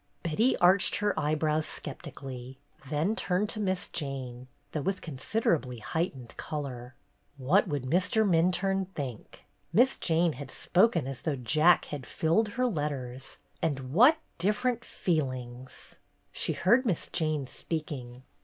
Betty 0.23 0.57
arched 0.57 0.95
her 0.95 1.13
eyebrows 1.19 1.67
sceptically, 1.67 2.57
then 2.89 3.15
turned 3.15 3.49
to 3.49 3.59
Miss 3.59 3.87
Jane, 3.87 4.47
though 4.71 4.81
with 4.81 4.99
consider 4.99 5.53
ably 5.53 5.77
heightened 5.77 6.35
color. 6.37 6.95
What 7.37 7.67
would 7.67 7.83
Mr. 7.83 8.27
Minturne 8.27 8.87
think? 8.95 9.45
Miss 9.71 9.99
Jane 9.99 10.33
had 10.33 10.49
spoken 10.49 11.05
as 11.05 11.21
though 11.21 11.35
Jack 11.35 11.85
had 11.85 12.07
filled 12.07 12.47
her 12.47 12.65
letters, 12.65 13.37
and 13.61 13.93
what 13.93 14.17
different 14.39 14.83
feelings— 14.83 15.99
She 16.31 16.53
heard 16.53 16.83
Miss 16.83 17.07
Jane 17.07 17.45
speaking. 17.45 18.23